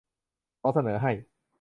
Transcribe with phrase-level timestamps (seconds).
[0.61, 1.11] ขอเสนอให้